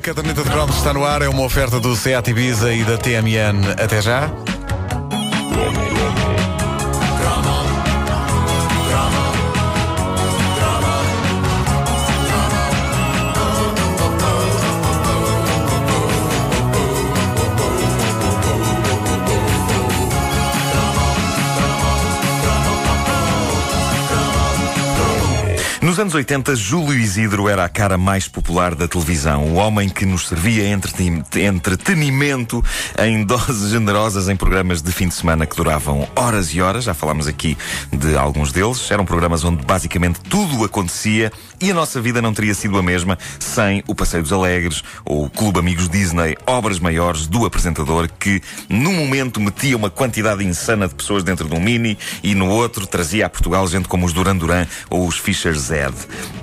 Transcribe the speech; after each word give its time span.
Caderneta 0.00 0.42
de 0.42 0.50
cromos 0.50 0.76
está 0.76 0.92
no 0.92 1.04
ar, 1.04 1.22
é 1.22 1.28
uma 1.28 1.42
oferta 1.42 1.80
do 1.80 1.96
Seat 1.96 2.30
Ibiza 2.30 2.72
e 2.72 2.84
da 2.84 2.96
TMN. 2.96 3.72
Até 3.82 4.00
já. 4.00 4.30
Nos 25.88 25.98
anos 25.98 26.12
80, 26.12 26.54
Júlio 26.54 26.98
Isidro 26.98 27.48
era 27.48 27.64
a 27.64 27.68
cara 27.68 27.96
mais 27.96 28.28
popular 28.28 28.74
da 28.74 28.86
televisão. 28.86 29.44
O 29.44 29.54
homem 29.54 29.88
que 29.88 30.04
nos 30.04 30.28
servia 30.28 30.68
entreten- 30.68 31.24
entretenimento 31.36 32.62
em 32.98 33.24
doses 33.24 33.70
generosas 33.70 34.28
em 34.28 34.36
programas 34.36 34.82
de 34.82 34.92
fim 34.92 35.08
de 35.08 35.14
semana 35.14 35.46
que 35.46 35.56
duravam 35.56 36.06
horas 36.14 36.52
e 36.52 36.60
horas. 36.60 36.84
Já 36.84 36.92
falámos 36.92 37.26
aqui 37.26 37.56
de 37.90 38.14
alguns 38.18 38.52
deles. 38.52 38.90
Eram 38.90 39.06
programas 39.06 39.42
onde 39.44 39.64
basicamente 39.64 40.20
tudo 40.20 40.62
acontecia 40.62 41.32
e 41.58 41.70
a 41.70 41.74
nossa 41.74 42.02
vida 42.02 42.20
não 42.20 42.34
teria 42.34 42.54
sido 42.54 42.76
a 42.78 42.82
mesma 42.82 43.18
sem 43.40 43.82
o 43.86 43.94
Passeio 43.94 44.22
dos 44.22 44.32
Alegres 44.32 44.84
ou 45.06 45.24
o 45.24 45.30
Clube 45.30 45.58
Amigos 45.58 45.88
Disney, 45.88 46.36
obras 46.46 46.78
maiores 46.78 47.26
do 47.26 47.46
apresentador 47.46 48.08
que, 48.18 48.42
num 48.68 48.92
momento, 48.92 49.40
metia 49.40 49.76
uma 49.76 49.90
quantidade 49.90 50.44
insana 50.44 50.86
de 50.86 50.94
pessoas 50.94 51.24
dentro 51.24 51.48
de 51.48 51.54
um 51.54 51.60
mini 51.60 51.98
e 52.22 52.34
no 52.34 52.48
outro 52.48 52.86
trazia 52.86 53.24
a 53.24 53.30
Portugal 53.30 53.66
gente 53.66 53.88
como 53.88 54.04
os 54.04 54.12
Duran 54.12 54.36
Duran 54.36 54.66
ou 54.90 55.06
os 55.08 55.16
Fischer 55.16 55.54
Zed. 55.78 55.94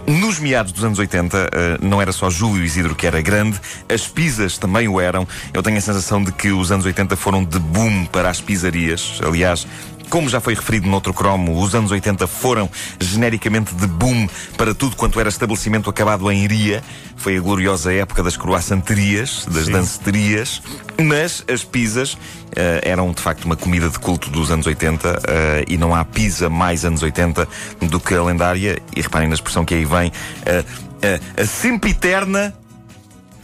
Nos 0.07 0.39
meados 0.39 0.71
dos 0.71 0.83
anos 0.83 0.99
80, 0.99 1.49
eh, 1.51 1.77
não 1.81 2.01
era 2.01 2.11
só 2.11 2.29
Júlio 2.29 2.63
Isidro 2.63 2.95
que 2.95 3.07
era 3.07 3.21
grande, 3.21 3.59
as 3.89 4.07
pizzas 4.07 4.57
também 4.57 4.87
o 4.87 5.01
eram. 5.01 5.27
Eu 5.53 5.61
tenho 5.63 5.77
a 5.77 5.81
sensação 5.81 6.23
de 6.23 6.31
que 6.31 6.51
os 6.51 6.71
anos 6.71 6.85
80 6.85 7.15
foram 7.15 7.43
de 7.43 7.59
boom 7.59 8.05
para 8.05 8.29
as 8.29 8.39
pizzarias. 8.39 9.19
Aliás, 9.25 9.67
como 10.09 10.29
já 10.29 10.39
foi 10.39 10.53
referido 10.53 10.87
noutro 10.87 11.13
cromo, 11.13 11.61
os 11.61 11.75
anos 11.75 11.91
80 11.91 12.27
foram 12.27 12.69
genericamente 12.99 13.73
de 13.75 13.87
boom 13.87 14.27
para 14.57 14.73
tudo 14.73 14.95
quanto 14.95 15.19
era 15.19 15.29
estabelecimento 15.29 15.89
acabado 15.89 16.31
em 16.31 16.43
iria. 16.43 16.83
Foi 17.17 17.37
a 17.37 17.39
gloriosa 17.39 17.93
época 17.93 18.21
das 18.21 18.37
croissanterias, 18.37 19.45
das 19.49 19.67
danceterias. 19.67 20.61
Mas 21.01 21.43
as 21.51 21.63
pizzas 21.63 22.17
eh, 22.55 22.81
eram 22.83 23.11
de 23.11 23.21
facto 23.21 23.45
uma 23.45 23.55
comida 23.55 23.89
de 23.89 23.99
culto 23.99 24.29
dos 24.29 24.51
anos 24.51 24.65
80 24.65 25.21
eh, 25.27 25.65
e 25.67 25.77
não 25.77 25.93
há 25.93 26.05
pizza 26.05 26.49
mais 26.49 26.85
anos 26.85 27.03
80 27.03 27.47
do 27.81 27.99
que 27.99 28.13
a 28.13 28.23
lendária, 28.23 28.79
e 28.95 29.01
reparem 29.01 29.27
na 29.27 29.35
expressão 29.35 29.65
que 29.65 29.73
aí 29.73 29.85
vem, 29.85 30.11
eh, 30.45 31.19
a 31.37 31.45
sempiterna 31.45 32.53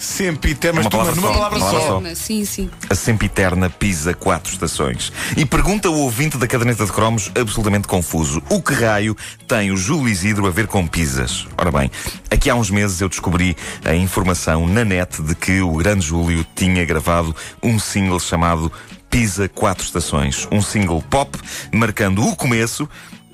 Sempre 0.02 0.56
tem, 0.56 0.74
mas 0.74 0.88
palavra 0.88 1.14
numa 1.14 1.28
só, 1.28 1.34
palavra 1.36 1.60
uma 1.60 1.70
palavra 1.70 2.10
só. 2.10 2.16
Sim, 2.16 2.44
sim. 2.44 2.72
a 2.90 2.96
sempiterna 2.96 3.70
pisa 3.70 4.16
quatro 4.16 4.52
estações. 4.52 5.14
E 5.38 5.46
pergunta 5.46 5.92
o 5.92 6.00
ouvinte 6.00 6.40
da 6.40 6.48
caderneta 6.48 6.84
de 6.88 6.92
cromos, 6.92 7.32
absolutamente 7.40 7.88
confuso: 7.88 8.42
o 8.50 8.64
que 8.64 8.74
raio 8.74 9.16
tem 9.48 9.72
o 9.72 9.78
Júlio 9.78 10.10
Isidro 10.10 10.48
a 10.48 10.50
ver 10.50 10.66
com 10.66 10.88
pizzas? 10.88 11.48
Ora 11.56 11.72
bem, 11.72 11.92
aqui 12.32 12.50
há 12.50 12.56
uns 12.56 12.72
meses 12.72 13.00
eu 13.00 13.08
descobri 13.08 13.56
a 13.86 13.94
informação 13.94 14.66
na 14.66 14.84
net 14.84 15.22
de 15.22 15.36
que 15.36 15.62
o 15.62 15.74
grande 15.76 16.08
Júlio 16.08 16.44
tinha 16.56 16.84
gravado 16.84 17.36
um 17.62 17.78
single 17.78 18.20
chamado 18.20 18.72
Pisa 19.08 19.48
Quatro 19.48 19.84
Estações. 19.84 20.48
Um 20.52 20.64
single 20.64 21.04
pop, 21.12 21.38
marcando 21.72 22.26
o 22.26 22.36
começo 22.36 22.90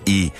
e 0.05 0.33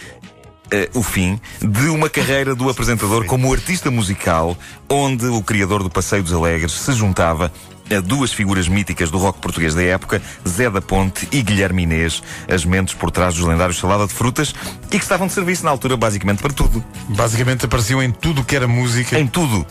eh, 0.71 0.89
o 0.93 1.01
fim 1.03 1.39
de 1.61 1.87
uma 1.89 2.09
carreira 2.09 2.55
do 2.55 2.69
apresentador 2.69 3.25
como 3.25 3.51
artista 3.53 3.89
musical, 3.89 4.57
onde 4.89 5.25
o 5.27 5.41
criador 5.41 5.83
do 5.83 5.89
Passeio 5.89 6.23
dos 6.23 6.33
Alegres 6.33 6.71
se 6.71 6.93
juntava 6.93 7.51
a 7.89 7.99
duas 8.01 8.33
figuras 8.33 8.67
míticas 8.67 9.09
do 9.09 9.17
rock 9.17 9.39
português 9.39 9.73
da 9.73 9.81
época, 9.81 10.21
Zé 10.47 10.69
da 10.69 10.81
Ponte 10.81 11.27
e 11.31 11.41
Guilherme 11.41 11.83
Inês, 11.83 12.21
as 12.49 12.65
mentes 12.65 12.93
por 12.93 13.11
trás 13.11 13.35
dos 13.35 13.45
lendários 13.45 13.77
Salada 13.77 14.05
de 14.05 14.13
Frutas, 14.13 14.53
e 14.87 14.97
que 14.97 15.03
estavam 15.03 15.27
de 15.27 15.33
serviço 15.33 15.63
na 15.63 15.71
altura 15.71 15.95
basicamente 15.95 16.41
para 16.41 16.53
tudo. 16.53 16.83
Basicamente 17.09 17.65
apareciam 17.65 18.01
em 18.03 18.11
tudo 18.11 18.43
que 18.43 18.55
era 18.55 18.67
música. 18.67 19.17
Em 19.17 19.27
tudo. 19.27 19.65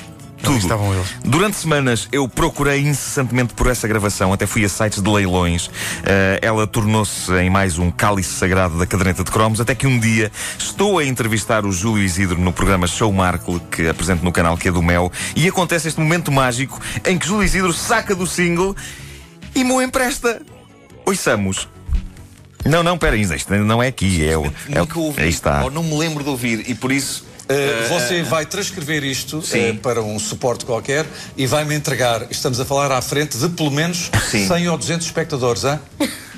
Tudo. 0.46 0.58
estavam 0.58 0.94
eles. 0.94 1.06
Durante 1.24 1.56
semanas 1.56 2.08
eu 2.12 2.28
procurei 2.28 2.80
incessantemente 2.80 3.54
por 3.54 3.66
essa 3.66 3.86
gravação, 3.86 4.32
até 4.32 4.46
fui 4.46 4.64
a 4.64 4.68
sites 4.68 5.02
de 5.02 5.10
leilões. 5.10 5.70
Eh, 6.04 6.38
ela 6.42 6.66
tornou-se 6.66 7.32
em 7.34 7.50
mais 7.50 7.78
um 7.78 7.90
cálice 7.90 8.30
sagrado 8.30 8.78
da 8.78 8.86
caderneta 8.86 9.24
de 9.24 9.30
cromos, 9.30 9.60
até 9.60 9.74
que 9.74 9.86
um 9.86 9.98
dia 9.98 10.30
estou 10.58 10.98
a 10.98 11.04
entrevistar 11.04 11.64
o 11.64 11.72
Júlio 11.72 12.02
Isidro 12.02 12.38
no 12.38 12.52
programa 12.52 12.86
Show 12.86 13.12
Markle, 13.12 13.60
que 13.70 13.88
apresento 13.88 14.24
no 14.24 14.32
canal 14.32 14.56
que 14.56 14.68
é 14.68 14.72
do 14.72 14.82
Mel, 14.82 15.10
e 15.34 15.48
acontece 15.48 15.88
este 15.88 16.00
momento 16.00 16.30
mágico 16.30 16.80
em 17.04 17.18
que 17.18 17.26
Júlio 17.26 17.44
Isidro 17.44 17.72
saca 17.72 18.14
do 18.14 18.26
single 18.26 18.74
e 19.54 19.64
me 19.64 19.72
o 19.72 19.82
empresta. 19.82 20.42
Ouçamos. 21.04 21.68
Não, 22.64 22.82
não, 22.82 22.98
pera, 22.98 23.16
isto 23.16 23.54
não 23.54 23.82
é 23.82 23.88
aqui, 23.88 24.26
é 24.26 24.36
o. 24.36 24.52
É 24.68 24.82
o 24.82 25.14
aí 25.16 25.28
está. 25.28 25.62
ou 25.62 25.70
não 25.70 25.82
me 25.82 25.96
lembro 25.96 26.24
de 26.24 26.30
ouvir, 26.30 26.68
e 26.68 26.74
por 26.74 26.90
isso. 26.90 27.24
Uh, 27.48 27.88
você 27.88 28.22
vai 28.24 28.44
transcrever 28.44 29.04
isto 29.04 29.40
Sim. 29.40 29.70
uh, 29.70 29.76
para 29.76 30.02
um 30.02 30.18
suporte 30.18 30.64
qualquer 30.64 31.06
e 31.36 31.46
vai-me 31.46 31.74
entregar. 31.76 32.26
Estamos 32.30 32.58
a 32.58 32.64
falar 32.64 32.90
à 32.90 33.00
frente 33.00 33.38
de 33.38 33.48
pelo 33.50 33.70
menos 33.70 34.10
Sim. 34.30 34.48
100 34.48 34.68
ou 34.68 34.76
200 34.76 35.06
espectadores, 35.06 35.64
hã? 35.64 35.80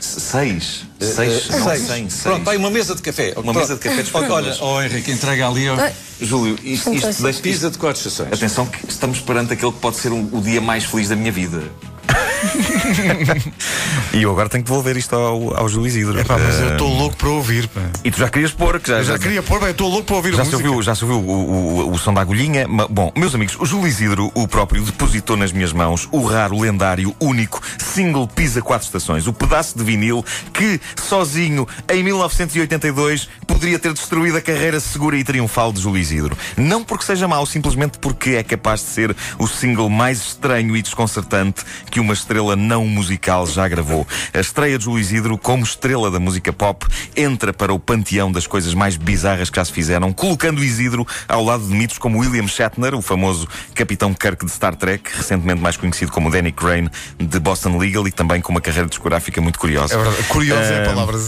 Seis. 0.00 0.82
Uh, 1.00 1.04
Seis. 1.04 1.48
não, 1.48 1.64
seis. 1.64 1.86
cem, 1.86 2.10
seis. 2.10 2.22
Pronto, 2.22 2.44
vai 2.44 2.56
uma 2.56 2.70
mesa 2.70 2.94
de 2.94 3.02
café. 3.02 3.32
Uma 3.36 3.42
Pronto. 3.52 3.58
mesa 3.60 3.74
de 3.74 3.80
café 3.80 4.02
de 4.02 4.10
Olha, 4.14 4.50
espectadores. 4.50 4.58
oh, 4.60 4.82
Henrique, 4.82 5.10
entrega 5.10 5.48
ali. 5.48 5.68
ó. 5.68 5.76
Júlio, 6.20 6.56
isto, 6.62 6.92
isto 6.92 7.22
deixa. 7.22 7.41
Pizza 7.41 7.70
de 7.70 7.78
quatro 7.78 7.98
estações. 7.98 8.32
Atenção 8.32 8.66
que 8.66 8.86
estamos 8.88 9.20
perante 9.20 9.54
aquele 9.54 9.72
que 9.72 9.78
pode 9.78 9.97
ser 9.97 10.12
o, 10.12 10.18
o 10.36 10.41
dia 10.42 10.60
mais 10.60 10.84
feliz 10.84 11.08
da 11.08 11.16
minha 11.16 11.32
vida. 11.32 11.62
E 14.12 14.22
eu 14.22 14.31
agora 14.31 14.49
tenho 14.49 14.65
que 14.65 14.69
devolver 14.71 14.97
isto 14.97 15.15
ao, 15.15 15.56
ao 15.56 15.69
Júlio 15.69 15.87
Isidro. 15.88 16.19
Epá, 16.19 16.38
mas 16.38 16.59
eu 16.60 16.69
Eh, 16.69 16.72
estou 16.72 16.88
louco 16.94 17.16
para 17.16 17.28
ouvir. 17.28 17.69
pá. 17.69 17.81
E 18.04 18.10
tu 18.10 18.19
já 18.19 18.28
querias 18.28 18.53
pôr, 18.53 18.81
que 18.81 18.88
já, 18.88 18.99
Eu 18.99 19.04
já 19.04 19.19
queria 19.19 19.43
pôr, 19.43 19.59
bem, 19.59 19.69
eu 19.69 19.72
estou 19.72 19.88
louco 19.88 20.04
para 20.04 20.16
ouvir 20.16 20.34
Já 20.34 20.43
a 20.43 20.44
se, 20.44 20.50
música. 20.53 20.69
ouviu, 20.69 20.82
já 20.82 20.94
se 20.94 21.04
ouviu 21.04 21.19
o, 21.21 21.88
o, 21.88 21.93
o 21.93 21.98
som 21.98 22.12
da 22.15 22.21
agulhinha? 22.21 22.66
Bom, 22.91 23.12
meus 23.16 23.34
amigos, 23.34 23.56
o 23.59 23.66
Júlio 23.66 23.87
Isidro, 23.88 24.31
o 24.34 24.47
próprio, 24.48 24.82
depositou 24.82 25.37
nas 25.37 25.53
minhas 25.53 25.72
mãos 25.72 26.09
o 26.12 26.22
raro, 26.25 26.59
lendário, 26.60 27.15
único 27.21 27.60
single 27.78 28.27
Pisa 28.28 28.62
4 28.62 28.87
Estações. 28.87 29.27
O 29.27 29.32
pedaço 29.32 29.77
de 29.77 29.84
vinil 29.84 30.25
que, 30.53 30.81
sozinho, 30.97 31.66
em 31.91 32.03
1982, 32.03 33.28
poderia 33.47 33.78
ter 33.78 33.93
destruído 33.93 34.37
a 34.37 34.41
carreira 34.41 34.81
segura 34.81 35.16
e 35.16 35.25
triunfal 35.25 35.72
de 35.72 35.81
Júlio 35.81 36.00
Isidro. 36.00 36.37
Não 36.56 36.82
porque 36.84 37.04
seja 37.04 37.27
mau, 37.27 37.44
simplesmente 37.47 37.98
porque 37.98 38.31
é 38.31 38.43
capaz 38.43 38.81
de 38.81 38.87
ser 38.87 39.16
o 39.38 39.47
single 39.47 39.88
mais 39.88 40.19
estranho 40.19 40.77
e 40.77 40.82
desconcertante 40.82 41.62
que 41.91 42.00
uma 42.00 42.12
estrela 42.12 42.28
não 42.56 42.87
musical 42.87 43.47
já 43.47 43.66
gravou. 43.69 44.06
A 44.33 44.41
estreia 44.41 44.78
de 44.78 44.84
Júlio 44.84 45.00
Isidro, 45.00 45.39
como 45.39 45.65
estrela 45.65 46.11
da 46.11 46.19
música 46.19 46.53
pop, 46.53 46.87
entra 47.16 47.53
para 47.53 47.72
o 47.72 47.78
panteão 47.78 48.31
das 48.31 48.47
coisas 48.47 48.75
mais 48.75 48.97
bizarras 48.97 49.50
que 49.50 49.56
já 49.56 49.65
se 49.65 49.72
fizeram, 49.72 50.12
colocando 50.12 50.62
Isidro 50.62 51.06
ao 51.28 51.44
lado 51.44 51.66
de 51.66 51.75
mitos 51.75 51.99
como 51.99 52.19
William 52.19 52.47
Shatner, 52.47 52.94
o 52.94 53.03
famoso 53.03 53.49
Capitão 53.75 54.15
Kirk 54.15 54.44
de 54.44 54.50
Star 54.50 54.75
Trek, 54.75 55.11
recentemente 55.15 55.61
mais 55.61 55.77
conhecido 55.77 56.12
como 56.12 56.31
Danny 56.31 56.53
Crane 56.53 56.91
de 57.19 57.39
Boston 57.39 57.77
Legal 57.77 58.06
e 58.06 58.12
também 58.12 58.41
com 58.41 58.53
uma 58.53 58.60
carreira 58.60 58.89
discográfica 58.89 59.41
muito 59.41 59.59
curiosa. 59.59 59.95
É 59.95 59.97
verdade. 59.97 60.22
Curioso 60.28 60.72
é 60.72 60.83
a 60.83 60.87
palavra, 60.87 61.19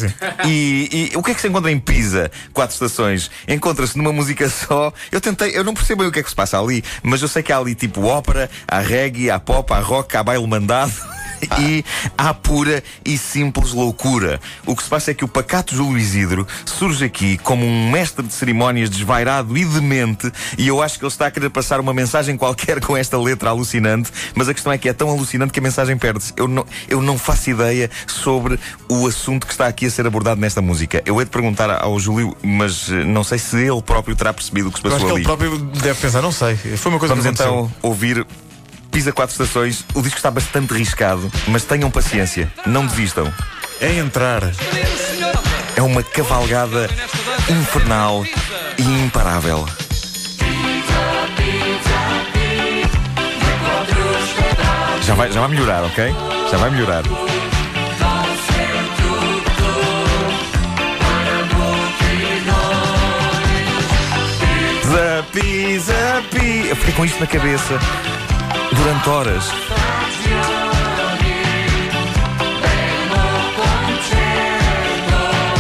e, 0.47 1.11
e 1.13 1.17
o 1.17 1.23
que 1.23 1.33
é 1.33 1.35
que 1.35 1.41
se 1.41 1.49
encontra 1.49 1.71
em 1.71 1.79
Pisa? 1.79 2.31
Quatro 2.53 2.75
estações. 2.75 3.31
Encontra-se 3.49 3.97
numa 3.97 4.13
música 4.13 4.49
só. 4.49 4.93
Eu 5.11 5.21
tentei, 5.21 5.57
eu 5.57 5.65
não 5.65 5.75
percebo 5.75 6.01
bem 6.01 6.09
o 6.09 6.13
que 6.13 6.21
é 6.21 6.23
que 6.23 6.29
se 6.29 6.35
passa 6.35 6.59
ali, 6.59 6.83
mas 7.03 7.23
eu 7.23 7.29
sei 7.29 7.43
que 7.43 7.53
há 7.53 7.59
ali 7.59 7.75
tipo 7.75 8.03
ópera, 8.05 8.51
há 8.67 8.81
reggae, 8.81 9.31
há 9.31 9.39
pop, 9.39 9.73
há 9.73 9.81
rock, 9.81 10.17
há 10.17 10.23
baile 10.23 10.47
mandado. 10.47 10.90
E 11.59 11.85
há 12.17 12.35
pura 12.35 12.83
e 13.05 13.17
simples 13.17 13.73
loucura. 13.73 14.41
O 14.67 14.77
que 14.77 14.83
se 14.83 14.89
passa 14.89 15.11
é 15.11 15.15
que 15.15 15.25
o 15.25 15.29
pacato 15.29 15.75
Júlio 15.75 15.99
Isidro 15.99 16.47
surge 16.67 17.05
aqui 17.05 17.39
como 17.39 17.65
um 17.65 17.91
mestre 17.91 18.27
de 18.27 18.33
cerimónias 18.33 18.91
desvairado 18.91 19.57
e 19.57 19.65
demente, 19.65 20.31
e 20.59 20.69
eu 20.69 20.83
acho 20.83 20.99
que 20.99 21.05
ele 21.05 21.11
está 21.11 21.27
a 21.27 21.31
querer 21.31 21.51
passar 21.51 21.81
uma 21.81 21.95
mensagem 21.95 22.37
qualquer 22.37 22.81
com 22.81 22.97
esta 22.97 23.19
letra 23.19 23.51
alucinante, 23.51 24.11
mas 24.35 24.49
a 24.49 24.55
questão 24.55 24.73
é 24.73 24.79
que 24.79 24.89
é 24.89 24.93
tão 24.93 25.09
alucinante 25.09 25.53
que 25.53 25.59
a 25.59 25.63
mensagem 25.63 25.97
perde-se. 25.97 26.33
Eu 26.37 26.47
não, 26.47 26.67
eu 26.89 27.01
não 27.01 27.17
faço 27.19 27.51
ideia 27.51 27.91
sobre 28.07 28.59
o 28.89 29.07
assunto 29.07 29.47
que 29.47 29.53
está 29.53 29.67
aqui 29.67 29.87
a 29.87 29.91
ser 29.91 30.07
abordado 30.07 30.41
nesta 30.41 30.61
música. 30.61 31.03
Eu 31.07 31.19
hei 31.21 31.25
de 31.25 31.31
perguntar 31.31 31.71
ao 31.71 31.99
Júlio, 31.99 32.37
mas 32.43 32.91
eh, 32.91 33.05
não 33.05 33.25
sei 33.25 33.39
se 33.39 33.57
ele 33.57 33.83
próprio 33.83 34.15
terá 34.15 34.33
percebido 34.33 34.69
o 34.69 34.73
que 34.73 34.79
se 34.79 34.85
Eu 34.85 34.95
acho 34.95 35.05
passou 35.05 35.17
que 35.17 35.23
ele 35.23 35.31
ali. 35.31 35.39
próprio 35.49 35.59
deve 35.81 35.99
pensar, 36.01 36.21
não 36.21 36.33
sei. 36.33 36.55
Foi 36.57 36.93
uma 36.93 36.99
coisa 36.99 37.15
Vamos 37.15 37.27
então 37.27 37.73
ouvir 37.83 38.27
Pisa 38.91 39.13
Quatro 39.13 39.33
Estações. 39.33 39.85
O 39.95 40.03
disco 40.03 40.17
está 40.17 40.31
bastante 40.31 40.75
riscado, 40.75 41.31
mas 41.49 41.65
tenham 41.65 41.91
paciência, 41.91 42.53
não 42.67 42.87
desistam. 42.87 43.33
É 43.81 43.95
entrar. 43.95 44.43
É 45.77 45.83
uma 45.83 46.03
cavalgada 46.03 46.89
infernal 47.49 48.25
e 48.79 48.83
imparável. 48.83 49.67
Já 55.03 55.15
vai, 55.15 55.33
já 55.33 55.41
vai 55.41 55.49
melhorar, 55.49 55.85
ok? 55.85 56.15
Já 56.51 56.59
vai 56.59 56.71
melhorar. 56.71 57.03
Zapi, 64.93 65.79
zapi. 65.79 66.69
Eu 66.69 66.77
fiquei 66.77 66.95
com 66.95 67.05
isto 67.05 67.21
na 67.21 67.27
cabeça 67.27 67.79
durante 68.73 69.09
horas. 69.09 69.45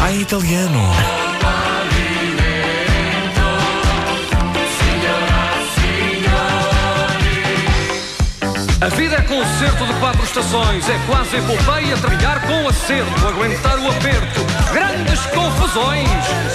Ah, 0.03 0.13
em 0.13 0.21
italiano. 0.21 0.81
A 8.83 8.89
vida 8.89 9.17
é 9.17 9.21
concerto 9.21 9.85
de 9.85 9.93
quatro 10.01 10.25
estações, 10.25 10.89
é 10.89 10.99
quase 11.07 11.37
epopeia 11.37 11.97
trabalhar 11.99 12.41
com 12.47 12.67
acerto, 12.67 13.29
aguentar 13.29 13.79
o 13.79 13.91
aperto, 13.91 14.41
grandes 14.73 15.21
confusões. 15.27 16.09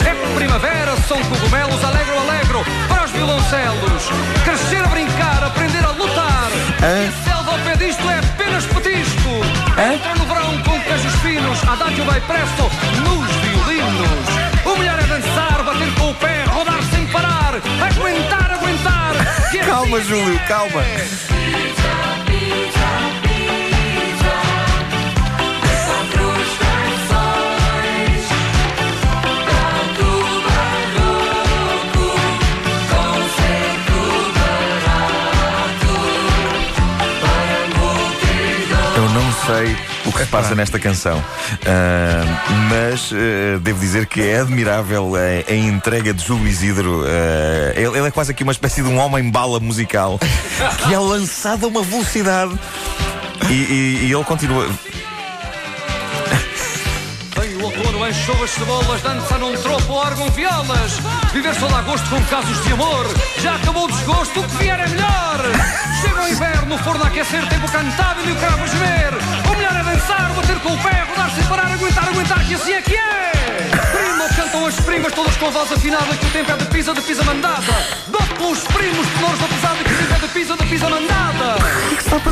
É 0.04 0.36
primavera, 0.36 0.96
são 1.08 1.22
cogumelos, 1.24 1.84
alegro, 1.84 2.18
alegro, 2.18 2.66
para 2.88 3.06
os 3.06 3.12
violoncelos. 3.12 4.10
Crescer 4.44 4.84
a 4.84 4.88
brincar, 4.88 5.44
aprender 5.44 5.86
a 5.86 5.92
lutar. 5.92 6.45
E 6.86 7.12
selva 7.24 7.52
ao 7.52 7.58
pé 7.62 7.76
disto 7.78 8.08
é 8.08 8.20
apenas 8.20 8.64
petisco. 8.68 9.30
Entra 9.72 10.16
no 10.20 10.26
verão 10.28 10.56
com 10.62 10.80
queijos 10.82 11.16
finos, 11.16 11.68
adagio 11.68 12.06
vai 12.06 12.22
presto 12.22 12.62
nos 13.02 13.28
violinos. 13.38 14.66
O 14.66 14.78
melhor 14.78 15.00
é 15.00 15.08
dançar, 15.08 15.64
bater 15.64 15.92
com 15.96 16.12
o 16.12 16.14
pé, 16.14 16.44
rodar 16.44 16.84
sem 16.94 17.08
parar, 17.08 17.56
aguentar, 17.56 18.52
aguentar. 18.52 19.16
Calma, 19.66 19.98
assim 19.98 20.10
Júlio, 20.10 20.40
calma. 20.48 20.84
Sei 39.46 39.76
o 40.06 40.12
que 40.12 40.20
se 40.20 40.26
passa 40.26 40.56
nesta 40.56 40.80
canção, 40.80 41.24
Ah, 41.66 42.24
mas 42.70 43.12
ah, 43.14 43.60
devo 43.62 43.80
dizer 43.80 44.06
que 44.08 44.22
é 44.22 44.40
admirável 44.40 45.14
a, 45.16 45.52
a 45.52 45.56
entrega 45.56 46.14
de 46.14 46.24
Júlio 46.26 46.48
Isidro. 46.48 47.04
Ah, 47.06 47.74
ele, 47.76 47.98
ele 47.98 48.08
é 48.08 48.12
quase 48.12 48.32
aqui 48.32 48.44
uma 48.44 48.52
espécie 48.52 48.82
de 48.82 48.88
um 48.90 48.98
homem-bala 48.98 49.60
musical 49.60 50.20
que 50.86 50.94
é 50.94 51.00
lançado 51.00 51.66
a 51.66 51.70
uma 51.70 51.82
velocidade. 51.84 52.52
E, 53.50 53.54
e- 53.54 54.06
e 54.08 54.12
ele 54.14 54.24
continua. 54.24 54.68
Vem 57.38 57.56
o 57.58 57.64
outono, 57.66 58.08
enxou 58.08 58.44
as 58.44 58.50
cebolas, 58.52 59.02
dança 59.02 59.38
num 59.38 59.54
tropo, 59.62 59.94
órgão, 59.94 60.30
violas. 60.32 61.00
Viver 61.34 61.54
só 61.56 61.68
dá 61.68 61.82
gosto 61.82 62.10
com 62.10 62.22
casos 62.26 62.64
de 62.64 62.72
amor. 62.74 63.06
Já 63.42 63.56
acabou 63.56 63.86
o 63.86 63.92
desgosto, 63.92 64.40
o 64.40 64.44
que 64.44 64.56
vier 64.58 64.80
é 64.80 64.88
melhor. 64.88 65.40
Chega 66.02 66.22
o 66.22 66.28
inverno, 66.28 66.78
forno 66.80 67.04
a 67.04 67.08
aquecer, 67.08 67.48
tempo 67.48 67.72
cantável 67.72 68.26
e 68.28 68.32
o 68.32 68.36
cravo 68.36 68.64
a 68.64 68.68
gemer. 68.68 69.14
O 69.50 69.56
melhor 69.56 69.76
é 69.76 69.84
dançar, 69.84 70.34
bater 70.34 70.60
com 70.60 70.74
o 70.74 70.78
pé, 70.78 71.06
rodar 71.10 71.32
sem 71.32 71.44
parar, 71.46 71.72
aguentar, 71.72 72.08
aguentar, 72.08 72.46
que 72.46 72.54
assim 72.56 72.74
é 72.74 72.82
que 72.82 72.96
é. 72.96 73.32
Primo, 73.92 74.28
cantam 74.36 74.66
as 74.66 74.80
primas, 74.82 75.14
todas 75.14 75.36
com 75.38 75.48
a 75.48 75.50
voz 75.52 75.72
afinada, 75.72 76.16
que 76.18 76.26
o 76.26 76.30
tempo 76.32 76.52
é 76.52 76.58
de 76.58 76.66
pisa, 76.66 76.94
de 76.94 77.02
pisa 77.02 77.24
mandada. 77.24 77.74
Dou 78.08 78.52
os 78.52 78.64
primos, 78.66 79.08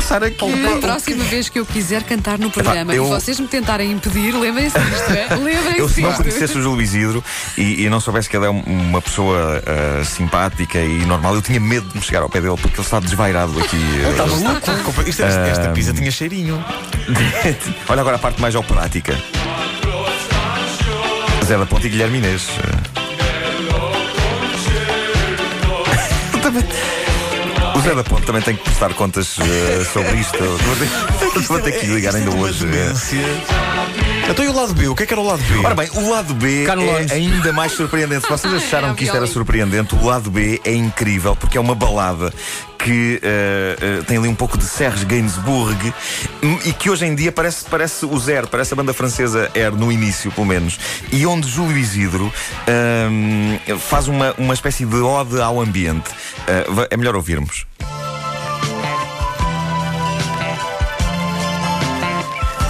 passar 0.04 0.22
aqui? 0.22 0.52
Da 0.52 0.76
próxima 0.76 1.24
vez 1.24 1.48
que 1.48 1.58
eu 1.58 1.64
quiser 1.64 2.02
cantar 2.02 2.38
no 2.38 2.50
programa 2.50 2.94
eu- 2.94 3.06
e 3.06 3.08
vocês 3.08 3.40
me 3.40 3.48
tentarem 3.48 3.90
impedir, 3.90 4.34
lembrem-se 4.34 4.78
disto, 4.78 5.10
é? 5.10 5.28
Eu 5.34 5.38
Lembrem-se 5.38 5.94
se 5.94 6.00
não 6.02 6.12
conhecesse 6.12 6.58
o 6.58 6.62
Júlio 6.62 6.82
Isidro 6.82 7.24
e, 7.56 7.84
e 7.84 7.88
não 7.90 7.98
soubesse 8.00 8.28
que 8.28 8.36
ele 8.36 8.46
é 8.46 8.50
um- 8.50 8.62
uma 8.62 9.00
pessoa 9.00 9.62
ah, 9.66 10.04
simpática 10.04 10.78
e 10.78 11.04
normal, 11.06 11.34
eu 11.34 11.42
tinha 11.42 11.58
medo 11.58 11.88
de 11.88 11.96
me 11.96 12.02
chegar 12.02 12.22
ao 12.22 12.28
pé 12.28 12.40
dele 12.40 12.56
porque 12.60 12.76
ele 12.76 12.82
está 12.82 13.00
desvairado 13.00 13.58
aqui. 13.58 13.76
Está 14.10 14.26
maluco? 14.26 15.08
Isto, 15.08 15.22
esta, 15.22 15.40
esta 15.40 15.68
pizza 15.70 15.92
tinha 15.94 16.10
cheirinho. 16.10 16.62
Olha 17.88 18.00
agora 18.00 18.16
a 18.16 18.18
parte 18.18 18.40
mais 18.40 18.54
operática. 18.54 19.18
Zé 21.44 21.58
da 21.58 21.66
Ponte 21.66 21.86
e 21.86 21.90
Guilherme 21.90 22.18
Inês. 22.18 22.48
Zé 27.84 27.94
da 27.94 28.02
Ponte 28.02 28.24
também 28.24 28.40
tem 28.40 28.56
que 28.56 28.62
prestar 28.64 28.94
contas 28.94 29.36
eh, 29.38 29.84
sobre 29.92 30.16
isto. 30.16 30.38
Vou 30.42 31.30
ter- 31.30 31.40
Vou 31.48 31.60
ter 31.60 31.72
que 31.72 31.86
lhe 31.86 31.94
ligar 31.96 32.14
ainda 32.14 32.30
é 32.30 32.34
hoje. 32.34 32.64
demência. 32.64 33.18
Então 34.28 34.42
e 34.42 34.48
o 34.48 34.54
lado 34.54 34.72
B? 34.72 34.88
O 34.88 34.94
que 34.94 35.02
é 35.02 35.06
que 35.06 35.12
era 35.12 35.20
o 35.20 35.26
lado 35.26 35.42
B? 35.42 35.58
Ora 35.64 35.74
bem, 35.74 35.90
o 35.92 36.10
lado 36.10 36.32
B 36.32 36.66
no 36.74 36.82
é 36.82 37.06
ainda 37.12 37.52
mais 37.52 37.72
surpreendente. 37.72 38.22
Se 38.24 38.30
vocês 38.30 38.52
Ah, 38.54 38.56
acharam 38.56 38.90
é 38.92 38.94
que 38.94 39.04
isto 39.04 39.14
era 39.16 39.26
surpreendente, 39.26 39.94
o 39.94 40.02
lado 40.06 40.30
B 40.30 40.60
é 40.64 40.72
incrível 40.72 41.36
porque 41.36 41.58
é 41.58 41.60
uma 41.60 41.74
balada 41.74 42.32
que 42.78 43.20
eh, 43.22 43.76
eh, 43.80 44.02
tem 44.06 44.16
ali 44.18 44.28
um 44.28 44.34
pouco 44.34 44.56
de 44.58 44.64
Serge 44.64 45.04
Gainsbourg 45.06 45.92
hum, 46.42 46.58
e 46.64 46.72
que 46.72 46.88
hoje 46.90 47.04
em 47.06 47.14
dia 47.14 47.32
parece, 47.32 47.64
parece 47.66 48.04
o 48.06 48.18
Zero, 48.18 48.46
parece 48.46 48.72
a 48.74 48.76
banda 48.76 48.92
francesa 48.94 49.50
Air 49.54 49.72
no 49.72 49.90
início, 49.92 50.30
pelo 50.32 50.46
menos. 50.46 50.78
E 51.12 51.26
onde 51.26 51.48
Júlio 51.48 51.76
Isidro 51.76 52.32
hum, 53.10 53.58
faz 53.78 54.08
uma, 54.08 54.34
uma 54.38 54.54
espécie 54.54 54.84
de 54.86 54.96
ode 54.96 55.38
ao 55.40 55.60
ambiente. 55.60 56.10
É 56.90 56.96
melhor 56.96 57.16
ouvirmos. 57.16 57.66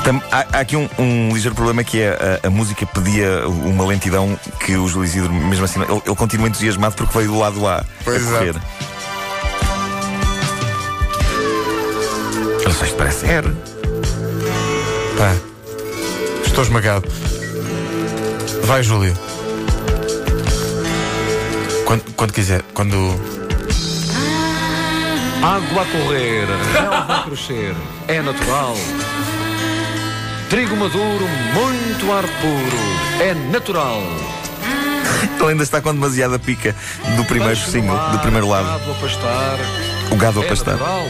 Tam- 0.05 0.23
há, 0.31 0.45
há 0.53 0.61
aqui 0.61 0.77
um, 0.77 0.89
um 0.99 1.33
ligeiro 1.33 1.55
problema 1.55 1.83
que 1.83 2.01
é 2.03 2.41
a, 2.43 2.47
a 2.47 2.51
música 2.51 2.85
pedia 2.87 3.49
uma 3.49 3.87
lentidão 3.87 4.39
que 4.61 4.77
o 4.77 4.87
Júlio 4.87 5.07
Isidro, 5.07 5.33
mesmo 5.33 5.65
assim, 5.65 5.81
ele, 5.83 6.03
ele 6.05 6.15
continua 6.17 6.47
entusiasmado 6.49 6.95
porque 6.95 7.17
veio 7.19 7.31
do 7.31 7.39
lado 7.39 7.67
A 7.67 7.83
Pois 8.05 8.27
a 8.27 8.31
correr. 8.39 8.49
exato. 8.51 8.67
Eu 12.63 12.69
não 12.69 12.73
sei 12.75 12.89
se 12.89 12.95
parece 12.95 13.27
R. 13.27 13.49
Pá. 15.19 15.35
Estou 16.45 16.65
esmagado. 16.65 17.09
Vai, 18.65 18.83
Júlio. 18.83 19.15
Quando, 21.87 22.03
quando 22.15 22.33
quiser. 22.33 22.63
Quando. 22.75 22.97
Água 25.43 25.83
a 25.83 25.85
correr, 25.85 26.47
relva 26.73 27.17
a 27.17 27.23
crescer, 27.25 27.75
é 28.09 28.23
natural. 28.23 28.75
Trigo 30.49 30.77
maduro, 30.77 31.27
muito 31.53 32.13
ar 32.13 32.23
puro, 32.23 32.79
é 33.21 33.35
natural. 33.51 34.01
Ele 35.41 35.51
ainda 35.51 35.63
está 35.63 35.81
com 35.81 35.93
demasiada 35.93 36.39
pica 36.39 36.75
do 37.17 37.25
primeiro 37.25 37.55
Peixe 37.57 37.71
single, 37.71 37.97
do 38.11 38.19
primeiro 38.21 38.49
lado. 38.49 38.67
Gado 38.67 38.91
a 38.91 38.95
pastar, 38.95 39.59
O 40.11 40.17
gado 40.17 40.41
a 40.41 40.45
é 40.45 40.49
pastar. 40.49 40.73
natural. 40.75 41.05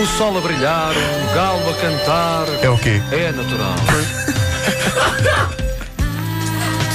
O 0.00 0.06
sol 0.18 0.38
a 0.38 0.40
brilhar, 0.40 0.92
um 0.92 1.34
galo 1.34 1.70
a 1.70 1.74
cantar, 1.74 2.46
É 2.62 2.68
o 2.70 2.78
quê? 2.78 3.00
é 3.12 3.32
natural. 3.32 3.74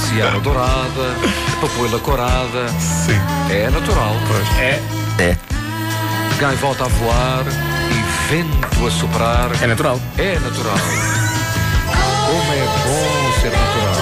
Ciana 0.08 0.40
dourada, 0.40 1.14
papoila 1.60 1.98
corada, 2.00 2.68
Sim. 2.78 3.20
é 3.50 3.70
natural. 3.70 4.14
É, 4.58 4.80
É. 5.22 5.36
Gaivota 6.40 6.84
a 6.84 6.88
voar 6.88 7.44
vento 8.28 8.86
a 8.86 8.90
soprar, 8.90 9.50
é 9.62 9.66
natural. 9.66 9.98
é 10.18 10.38
natural. 10.38 10.76
Como 12.26 12.52
é 12.52 12.66
bom 12.84 13.32
ser 13.40 13.50
natural. 13.50 13.96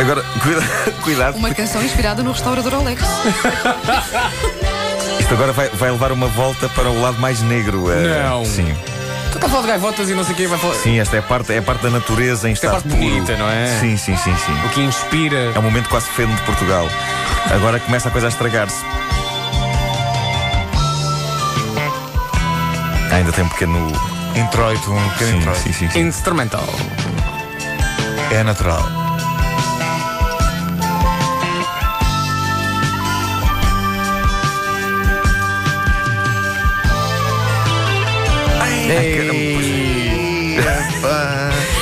Agora, 0.00 0.22
cuida, 0.42 0.62
cuidado, 1.02 1.36
Uma 1.36 1.54
canção 1.54 1.82
inspirada 1.82 2.22
no 2.22 2.32
restaurador 2.32 2.74
Alex. 2.74 3.02
isto 5.20 5.34
agora 5.34 5.52
vai, 5.52 5.68
vai 5.68 5.90
levar 5.90 6.10
uma 6.12 6.26
volta 6.28 6.68
para 6.70 6.88
o 6.88 7.00
lado 7.00 7.20
mais 7.20 7.40
negro. 7.42 7.90
eh, 7.92 8.22
Não. 8.28 8.44
Sim. 8.44 8.74
Tu 9.30 9.36
estás 9.36 9.44
a 9.44 9.48
falar 9.48 9.62
de 9.62 9.68
gaivotas 9.68 10.10
e 10.10 10.14
não 10.14 10.24
sei 10.24 10.32
o 10.32 10.36
que 10.36 10.46
vai 10.48 10.58
falar. 10.58 10.74
Sim, 10.74 10.98
esta 10.98 11.14
é 11.16 11.20
a 11.20 11.22
parte, 11.22 11.52
é 11.52 11.58
a 11.58 11.62
parte 11.62 11.82
da 11.82 11.90
natureza 11.90 12.48
em 12.48 12.52
Esta 12.52 12.66
é 12.66 12.70
a 12.70 12.72
estado 12.78 12.88
parte 12.90 12.98
puro. 12.98 13.10
bonita, 13.14 13.36
não 13.36 13.48
é? 13.48 13.78
Sim, 13.78 13.96
sim, 13.96 14.16
sim, 14.16 14.34
sim. 14.36 14.52
O 14.66 14.68
que 14.70 14.80
inspira. 14.80 15.52
É 15.54 15.58
um 15.58 15.62
momento 15.62 15.88
quase 15.88 16.06
feno 16.08 16.34
de 16.34 16.42
Portugal. 16.42 16.88
Agora 17.54 17.78
começa 17.78 18.08
a 18.08 18.10
coisa 18.10 18.26
a 18.26 18.30
estragar-se. 18.30 18.84
Ainda 23.20 23.32
tem 23.32 23.44
um 23.44 23.48
pequeno. 23.50 23.92
Introito, 24.34 24.90
um 24.90 25.10
pequeno 25.10 25.30
Sim, 25.32 25.36
introito. 25.36 25.60
sim, 25.60 25.72
sim, 25.74 25.90
sim. 25.90 26.00
Instrumental. 26.00 26.64
É 28.32 28.42
natural. 28.42 28.82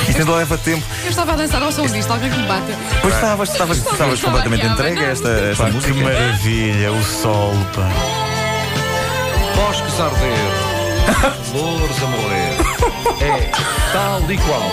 Isto 0.07 0.19
ainda 0.19 0.31
leva 0.35 0.57
tempo. 0.57 0.83
Eu 1.03 1.09
estava 1.09 1.33
a 1.33 1.35
dançar 1.35 1.61
ao 1.61 1.71
som 1.71 1.85
disto, 1.85 2.11
alguém 2.11 2.29
que 2.29 2.37
me 2.37 2.47
bata. 2.47 2.73
Pois 3.01 3.13
estavas, 3.13 3.49
estavas, 3.51 3.77
estavas 3.77 4.13
Estava 4.15 4.37
completamente 4.37 4.65
entregue 4.65 4.99
a 5.05 5.09
esta, 5.09 5.29
esta 5.29 5.63
Pá, 5.63 5.69
que 5.69 5.75
música. 5.75 5.93
maravilha, 5.93 6.91
o 6.91 7.03
sol, 7.03 7.53
pá. 7.75 7.89
Bosques 9.55 9.99
a 9.99 10.05
arder, 10.05 10.68
flores 11.51 12.03
a 12.03 12.07
morrer. 12.07 12.55
É 13.21 13.51
tal 13.91 14.31
e 14.31 14.37
qual. 14.37 14.71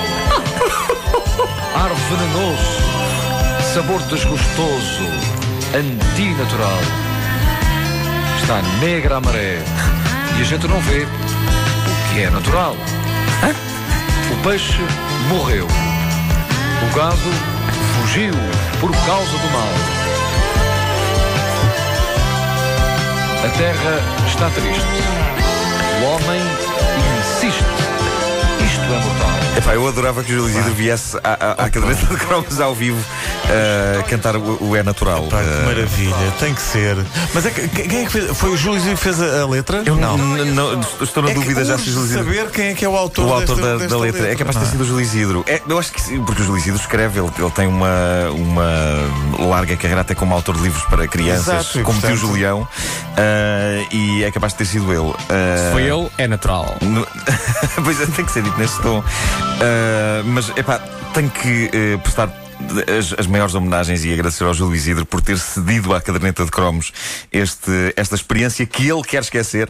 Ar 1.74 1.90
venenoso, 1.94 2.80
sabor 3.74 4.00
desgostoso, 4.02 5.06
antinatural. 5.74 6.80
está 8.40 8.62
negra 8.80 9.16
a 9.16 9.20
maré 9.20 9.62
e 10.38 10.40
a 10.40 10.44
gente 10.44 10.66
não 10.68 10.80
vê 10.80 11.04
o 11.04 12.14
que 12.14 12.22
é 12.22 12.30
natural. 12.30 12.76
O 14.32 14.42
peixe 14.42 14.80
morreu. 15.28 15.66
O 15.66 16.96
gado 16.96 17.16
fugiu 17.94 18.34
por 18.80 18.90
causa 18.90 19.30
do 19.30 19.50
mal. 19.52 19.96
A 23.44 23.48
terra 23.56 24.00
está 24.26 24.50
triste. 24.50 25.45
O 25.96 26.04
homem 26.04 26.75
Epá, 29.56 29.74
eu 29.74 29.88
adorava 29.88 30.22
que 30.22 30.32
o 30.32 30.36
Júlio 30.36 30.50
Isidro 30.50 30.74
viesse 30.74 31.16
à, 31.24 31.30
à, 31.32 31.64
à 31.64 31.70
caderneta 31.70 32.06
de 32.06 32.16
cromos 32.18 32.60
ao 32.60 32.74
vivo 32.74 32.98
uh, 32.98 34.02
cantar 34.04 34.36
o, 34.36 34.58
o 34.62 34.76
É 34.76 34.82
Natural. 34.82 35.24
Pá, 35.28 35.38
que 35.42 35.46
Uh, 35.46 35.64
maravilha, 35.66 36.32
tem 36.38 36.52
que 36.54 36.60
ser. 36.60 36.96
Mas 37.32 37.46
é 37.46 37.50
que, 37.50 37.66
quem 37.68 38.02
é 38.02 38.04
que 38.04 38.12
fez? 38.12 38.36
Foi 38.36 38.50
o 38.50 38.56
Júlio 38.56 38.78
Isidro 38.78 38.96
que 38.98 39.02
fez 39.02 39.20
a, 39.22 39.42
a 39.42 39.46
letra? 39.48 39.82
eu 39.86 39.96
não. 39.96 40.16
não 40.18 40.80
estou 41.00 41.22
na 41.22 41.30
É 41.30 41.32
que 41.34 41.40
dúvida 41.40 41.64
já 41.64 41.78
se 41.78 41.88
o 41.88 41.92
Júlio 41.92 42.04
Isidro. 42.06 42.24
saber 42.24 42.50
quem 42.50 42.66
é 42.68 42.74
que 42.74 42.84
é 42.84 42.88
o 42.88 42.96
autor, 42.96 43.26
O 43.26 43.32
autor 43.32 43.56
desta- 43.56 43.62
da, 43.72 43.76
desta 43.78 43.94
da 43.96 43.98
letra. 44.02 44.28
É 44.30 44.36
capaz 44.36 44.56
de 44.58 44.64
ter 44.64 44.70
sido 44.72 44.80
o 44.82 44.86
Júlio 44.86 45.00
Isidro. 45.02 45.44
É, 45.46 45.62
eu 45.66 45.78
acho 45.78 45.92
que 45.92 46.00
sim, 46.02 46.22
porque 46.22 46.42
o 46.42 46.44
Júlio 46.44 46.58
Isidro 46.60 46.80
escreve, 46.80 47.18
ele, 47.20 47.30
ele 47.38 47.50
tem 47.50 47.66
uma, 47.66 47.88
uma 48.34 49.46
larga 49.48 49.76
carreira 49.76 50.02
até 50.02 50.14
como 50.14 50.34
autor 50.34 50.56
de 50.56 50.62
livros 50.62 50.82
para 50.84 51.06
crianças, 51.08 51.48
Exato, 51.48 51.80
e 51.80 51.82
como 51.82 51.98
tio 52.00 52.16
Julião, 52.16 52.60
uh, 52.62 53.94
e 53.94 54.22
é 54.24 54.30
capaz 54.30 54.52
de 54.52 54.58
ter 54.58 54.66
sido 54.66 54.92
ele. 54.92 55.00
Uh, 55.00 55.16
Foi 55.72 55.82
ele, 55.82 56.10
é 56.18 56.26
natural. 56.28 56.76
no- 56.82 57.06
pois 57.82 58.00
é, 58.00 58.06
tem 58.06 58.24
que 58.24 58.32
ser 58.32 58.42
dito 58.42 58.58
neste 58.58 58.75
tom. 58.82 58.98
Uh, 59.00 60.24
mas, 60.26 60.48
epá, 60.56 60.78
tenho 61.14 61.30
que 61.30 61.70
uh, 61.94 61.98
prestar 62.00 62.30
as, 62.98 63.14
as 63.18 63.26
maiores 63.26 63.54
homenagens 63.54 64.02
e 64.04 64.12
agradecer 64.12 64.44
ao 64.44 64.54
Júlio 64.54 64.74
Isidro 64.74 65.04
por 65.04 65.20
ter 65.20 65.38
cedido 65.38 65.94
à 65.94 66.00
caderneta 66.00 66.42
de 66.44 66.50
cromos 66.50 66.90
este, 67.30 67.92
esta 67.96 68.14
experiência 68.14 68.64
que 68.64 68.88
ele 68.88 69.02
quer 69.02 69.20
esquecer. 69.22 69.68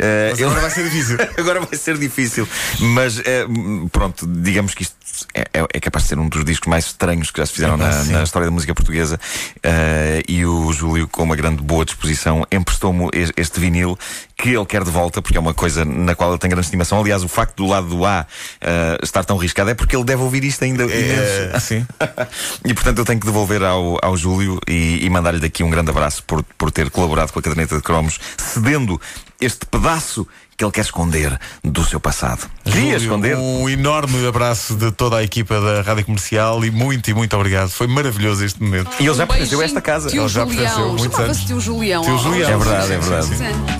Uh, 0.00 0.32
ele- 0.32 0.44
agora 0.44 0.60
vai 0.60 0.70
ser 0.70 0.84
difícil. 0.84 1.16
Agora 1.38 1.60
vai 1.60 1.78
ser 1.78 1.98
difícil. 1.98 2.48
Mas 2.80 3.18
eh, 3.20 3.46
pronto, 3.90 4.26
digamos 4.26 4.74
que 4.74 4.82
isto 4.82 4.94
é, 5.34 5.40
é- 5.54 5.66
é 5.74 5.80
capaz 5.80 6.04
de 6.04 6.08
ser 6.10 6.18
um 6.18 6.28
dos 6.28 6.44
discos 6.44 6.68
mais 6.68 6.86
estranhos 6.86 7.30
que 7.30 7.38
já 7.40 7.46
se 7.46 7.52
fizeram 7.52 7.74
Epá, 7.76 7.88
na, 7.88 8.04
na 8.04 8.22
história 8.22 8.46
da 8.46 8.52
música 8.52 8.74
portuguesa. 8.74 9.18
Eh, 9.62 10.22
e 10.28 10.44
o 10.46 10.72
Júlio, 10.72 11.08
com 11.08 11.22
uma 11.22 11.36
grande 11.36 11.62
boa 11.62 11.84
disposição, 11.84 12.44
emprestou-me 12.50 13.08
es- 13.12 13.32
este 13.36 13.58
vinil 13.60 13.98
que 14.36 14.50
ele 14.50 14.64
quer 14.66 14.84
de 14.84 14.90
volta, 14.90 15.20
porque 15.20 15.36
é 15.36 15.40
uma 15.40 15.52
coisa 15.54 15.84
na 15.84 16.14
qual 16.14 16.30
ele 16.30 16.38
tem 16.38 16.48
grande 16.48 16.66
estimação. 16.66 17.00
Aliás, 17.00 17.24
o 17.24 17.28
facto 17.28 17.56
do 17.56 17.66
lado 17.66 17.88
do 17.88 18.04
A 18.06 18.26
eh, 18.60 18.98
estar 19.02 19.24
tão 19.24 19.36
riscado 19.36 19.70
é 19.70 19.74
porque 19.74 19.96
ele 19.96 20.04
deve 20.04 20.22
ouvir 20.22 20.44
isto 20.44 20.62
ainda. 20.64 20.84
É, 20.84 21.46
imenso. 21.50 21.60
sim. 21.66 21.86
E 22.64 22.74
portanto 22.74 22.98
eu 22.98 23.04
tenho 23.04 23.18
que 23.20 23.26
devolver 23.26 23.62
ao, 23.62 23.98
ao 24.02 24.16
Júlio 24.16 24.60
e, 24.68 25.04
e 25.04 25.10
mandar-lhe 25.10 25.40
daqui 25.40 25.62
um 25.62 25.70
grande 25.70 25.90
abraço 25.90 26.22
por, 26.24 26.42
por 26.56 26.70
ter 26.70 26.90
colaborado 26.90 27.32
com 27.32 27.38
a 27.38 27.42
caderneta 27.42 27.76
de 27.76 27.82
cromos, 27.82 28.18
cedendo 28.36 29.00
este 29.40 29.64
pedaço 29.66 30.26
que 30.58 30.64
ele 30.64 30.72
quer 30.72 30.80
esconder 30.80 31.38
do 31.62 31.84
seu 31.84 32.00
passado. 32.00 32.50
Queria 32.64 32.80
Júlio, 32.80 32.96
esconder. 32.96 33.36
Um 33.36 33.68
enorme 33.68 34.26
abraço 34.26 34.74
de 34.74 34.90
toda 34.90 35.16
a 35.18 35.22
equipa 35.22 35.60
da 35.60 35.82
Rádio 35.82 36.04
Comercial 36.04 36.64
e 36.64 36.70
muito 36.70 37.08
e 37.08 37.14
muito 37.14 37.36
obrigado. 37.36 37.70
Foi 37.70 37.86
maravilhoso 37.86 38.44
este 38.44 38.60
momento. 38.60 38.90
E 38.98 39.06
ele 39.06 39.14
já 39.14 39.22
Um 39.22 39.26
pertenceu 39.28 39.60
a 39.60 39.64
esta 39.64 39.80
casa. 39.80 40.10
Tio 40.10 40.22
Ele 40.22 40.28
já 40.28 40.44
pertenceu 40.44 40.74
Julião. 40.74 40.96
muitos 40.96 41.18
anos. 41.20 41.44
Tio 41.44 41.60
Julião. 41.60 42.02
Tio 42.02 42.18
Julião. 42.18 42.50
É 42.50 42.56
verdade, 42.56 42.92
é 42.92 42.98
verdade. 42.98 43.28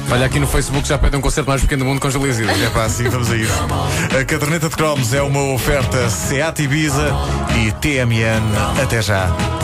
Olha 0.08 0.26
aqui 0.26 0.38
no 0.38 0.46
Facebook 0.46 0.86
já 0.86 0.96
pedem 0.96 1.18
um 1.18 1.22
concerto 1.22 1.50
mais 1.50 1.60
pequeno 1.62 1.84
do 1.84 1.88
mundo 1.88 2.00
com 2.00 2.08
Júlio 2.10 2.30
Isidro. 2.30 2.52
É 2.52 2.70
pá, 2.70 2.84
assim 2.84 3.08
vamos 3.08 3.28
a 3.28 3.36
isso. 3.36 3.52
A 4.18 4.24
caderneta 4.24 4.68
de 4.68 4.76
cromos 4.76 5.12
é 5.12 5.20
uma 5.20 5.42
oferta 5.52 6.08
Seat 6.08 6.62
Ibiza 6.62 7.10
e 7.56 7.72
TMN. 7.72 8.80
Até 8.80 9.02
já. 9.02 9.58